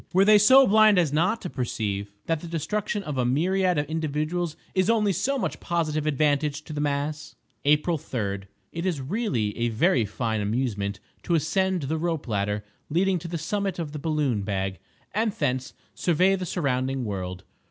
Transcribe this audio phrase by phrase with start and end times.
[0.13, 3.85] Were they so blind as not to perceive that the destruction of a myriad of
[3.85, 7.35] individuals is only so much positive advantage to the mass!
[7.65, 13.27] April 3.—It is really a very fine amusement to ascend the rope ladder leading to
[13.27, 14.79] the summit of the balloon bag,
[15.13, 17.43] and thence survey the surrounding world.